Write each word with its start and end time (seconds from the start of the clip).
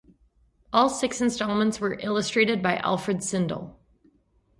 All 0.73 0.89
six 0.89 1.21
instalments 1.21 1.79
were 1.79 1.95
illustrated 1.99 2.63
by 2.63 2.77
Alfred 2.77 3.21
Sindall. 3.23 3.77